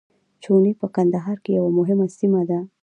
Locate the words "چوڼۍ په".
0.43-0.87